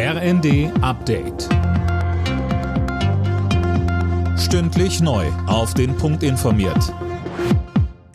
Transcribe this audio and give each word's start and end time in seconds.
RND 0.00 0.70
Update. 0.80 1.48
Stündlich 4.38 5.00
neu. 5.00 5.26
Auf 5.48 5.74
den 5.74 5.96
Punkt 5.96 6.22
informiert. 6.22 6.94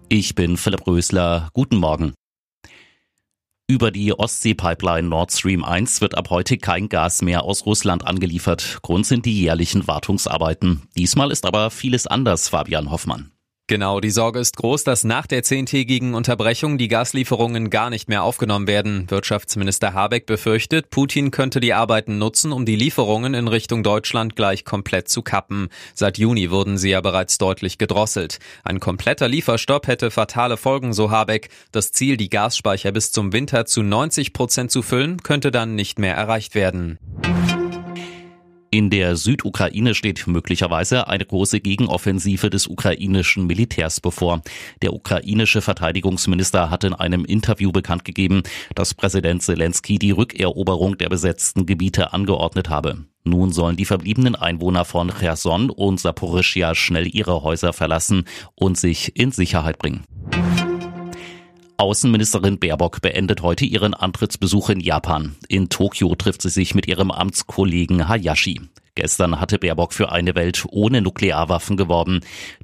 Ich 0.07 0.33
bin 0.33 0.55
Philipp 0.55 0.87
Rösler. 0.87 1.49
Guten 1.51 1.75
Morgen. 1.75 2.13
Über 3.67 3.91
die 3.91 4.17
Ostsee-Pipeline 4.17 5.09
Nord 5.09 5.33
Stream 5.33 5.65
1 5.65 5.99
wird 5.99 6.15
ab 6.15 6.29
heute 6.29 6.57
kein 6.57 6.87
Gas 6.87 7.21
mehr 7.21 7.43
aus 7.43 7.65
Russland 7.65 8.07
angeliefert. 8.07 8.79
Grund 8.81 9.05
sind 9.05 9.25
die 9.25 9.37
jährlichen 9.37 9.85
Wartungsarbeiten. 9.85 10.83
Diesmal 10.97 11.31
ist 11.31 11.45
aber 11.45 11.69
vieles 11.69 12.07
anders, 12.07 12.47
Fabian 12.47 12.91
Hoffmann. 12.91 13.32
Genau, 13.67 14.01
die 14.01 14.09
Sorge 14.09 14.39
ist 14.39 14.57
groß, 14.57 14.83
dass 14.83 15.05
nach 15.05 15.25
der 15.25 15.41
zehntägigen 15.41 16.15
Unterbrechung 16.15 16.77
die 16.77 16.89
Gaslieferungen 16.89 17.69
gar 17.69 17.89
nicht 17.89 18.09
mehr 18.09 18.23
aufgenommen 18.23 18.67
werden. 18.67 19.09
Wirtschaftsminister 19.09 19.93
Habeck 19.93 20.25
befürchtet, 20.25 20.89
Putin 20.89 21.31
könnte 21.31 21.61
die 21.61 21.73
Arbeiten 21.73 22.17
nutzen, 22.17 22.51
um 22.51 22.65
die 22.65 22.75
Lieferungen 22.75 23.33
in 23.33 23.47
Richtung 23.47 23.81
Deutschland 23.81 24.35
gleich 24.35 24.65
komplett 24.65 25.07
zu 25.07 25.21
kappen. 25.21 25.69
Seit 25.93 26.17
Juni 26.17 26.51
wurden 26.51 26.77
sie 26.77 26.89
ja 26.89 26.99
bereits 26.99 27.37
deutlich 27.37 27.77
gedrosselt. 27.77 28.39
Ein 28.65 28.81
kompletter 28.81 29.29
Lieferstopp 29.29 29.87
hätte 29.87 30.11
fatale 30.11 30.57
Folgen, 30.57 30.91
so 30.91 31.09
Habeck. 31.09 31.47
Das 31.71 31.93
Ziel, 31.93 32.17
die 32.17 32.29
Gasspeicher 32.29 32.91
bis 32.91 33.13
zum 33.13 33.31
Winter 33.31 33.65
zu 33.65 33.81
90 33.81 34.33
Prozent 34.33 34.71
zu 34.71 34.81
füllen, 34.81 35.23
könnte 35.23 35.51
dann 35.51 35.75
nicht 35.75 35.99
mehr 35.99 36.17
erreicht 36.17 36.53
werden. 36.53 36.99
In 38.73 38.89
der 38.89 39.17
Südukraine 39.17 39.93
steht 39.93 40.25
möglicherweise 40.25 41.07
eine 41.07 41.23
große 41.23 41.59
Gegenoffensive 41.59 42.49
des 42.49 42.65
ukrainischen 42.65 43.45
Militärs 43.45 44.01
bevor. 44.01 44.41
Der 44.81 44.93
ukrainische 44.93 45.61
Verteidigungsminister 45.61 46.71
hat 46.71 46.83
in 46.83 46.95
einem 46.95 47.23
Interview 47.23 47.71
bekannt 47.71 48.03
gegeben, 48.03 48.41
dass 48.73 48.95
Präsident 48.95 49.43
Zelensky 49.43 49.99
die 49.99 50.09
Rückeroberung 50.09 50.97
der 50.97 51.09
besetzten 51.09 51.67
Gebiete 51.67 52.13
angeordnet 52.13 52.69
habe. 52.69 53.05
Nun 53.23 53.51
sollen 53.51 53.77
die 53.77 53.85
verbliebenen 53.85 54.33
Einwohner 54.33 54.85
von 54.85 55.11
Cherson 55.13 55.69
und 55.69 55.99
Saporischia 55.99 56.73
schnell 56.73 57.05
ihre 57.05 57.43
Häuser 57.43 57.73
verlassen 57.73 58.25
und 58.55 58.75
sich 58.75 59.15
in 59.15 59.31
Sicherheit 59.31 59.77
bringen. 59.77 60.03
Außenministerin 61.77 62.59
Baerbock 62.59 63.01
beendet 63.01 63.41
heute 63.41 63.65
ihren 63.65 63.93
Antrittsbesuch 63.93 64.69
in 64.69 64.79
Japan. 64.79 65.35
In 65.47 65.69
Tokio 65.69 66.13
trifft 66.15 66.41
sie 66.41 66.49
sich 66.49 66.75
mit 66.75 66.87
ihrem 66.87 67.11
Amtskollegen 67.11 68.07
Hayashi. 68.07 68.61
Gestern 68.95 69.39
hatte 69.39 69.57
Baerbock 69.57 69.93
für 69.93 70.11
eine 70.11 70.35
Welt 70.35 70.65
ohne 70.69 71.01
Nuklearwaffen 71.01 71.77
geworben. 71.77 72.19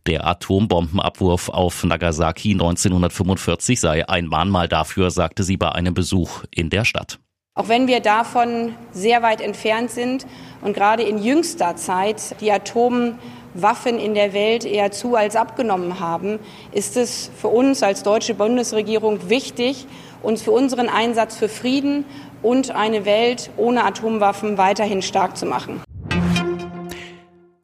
Der 0.05 0.27
Atombombenabwurf 0.27 1.49
auf 1.49 1.83
Nagasaki 1.83 2.51
1945 2.51 3.79
sei 3.79 4.07
ein 4.07 4.27
Mahnmal 4.27 4.67
dafür, 4.67 5.09
sagte 5.09 5.43
sie 5.43 5.57
bei 5.57 5.71
einem 5.71 5.95
Besuch 5.95 6.43
in 6.51 6.69
der 6.69 6.85
Stadt. 6.85 7.19
Auch 7.59 7.67
wenn 7.67 7.87
wir 7.87 7.99
davon 7.99 8.73
sehr 8.93 9.21
weit 9.21 9.41
entfernt 9.41 9.91
sind 9.91 10.25
und 10.61 10.73
gerade 10.73 11.03
in 11.03 11.21
jüngster 11.21 11.75
Zeit 11.75 12.39
die 12.39 12.53
Atomwaffen 12.53 13.99
in 13.99 14.13
der 14.13 14.31
Welt 14.31 14.63
eher 14.63 14.91
zu 14.93 15.17
als 15.17 15.35
abgenommen 15.35 15.99
haben, 15.99 16.39
ist 16.71 16.95
es 16.95 17.29
für 17.35 17.49
uns 17.49 17.83
als 17.83 18.01
deutsche 18.01 18.33
Bundesregierung 18.33 19.29
wichtig, 19.29 19.87
uns 20.23 20.41
für 20.41 20.51
unseren 20.51 20.87
Einsatz 20.87 21.35
für 21.35 21.49
Frieden 21.49 22.05
und 22.41 22.71
eine 22.71 23.03
Welt 23.03 23.49
ohne 23.57 23.83
Atomwaffen 23.83 24.57
weiterhin 24.57 25.01
stark 25.01 25.35
zu 25.35 25.45
machen. 25.45 25.81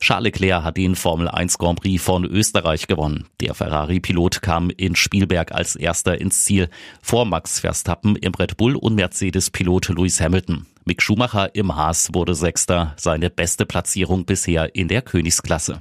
Charles 0.06 0.26
Leclerc 0.26 0.64
hat 0.64 0.78
den 0.78 0.96
Formel 0.96 1.28
1 1.28 1.58
Grand 1.58 1.82
Prix 1.82 2.00
von 2.04 2.26
Österreich 2.26 2.86
gewonnen. 2.86 3.26
Der 3.42 3.56
Ferrari-Pilot 3.56 4.44
kam 4.44 4.70
in 4.70 4.96
Spielberg 4.96 5.52
als 5.52 5.76
erster 5.76 6.22
ins 6.22 6.46
Ziel, 6.46 6.70
vor 7.02 7.26
Max 7.26 7.60
Verstappen 7.60 8.16
im 8.16 8.36
Red 8.36 8.56
Bull 8.56 8.76
und 8.76 8.94
Mercedes-Pilot 8.94 9.90
Lewis 9.90 10.22
Hamilton. 10.22 10.68
Mick 10.86 11.02
Schumacher 11.02 11.56
im 11.56 11.76
Haas 11.76 12.10
wurde 12.14 12.36
Sechster, 12.36 12.94
seine 12.98 13.32
beste 13.32 13.66
Platzierung 13.66 14.26
bisher 14.26 14.76
in 14.76 14.90
der 14.90 15.02
Königsklasse. 15.02 15.80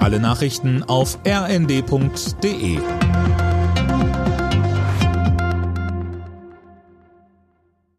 Alle 0.00 0.20
Nachrichten 0.20 0.82
auf 0.82 1.18
rnd.de 1.26 2.78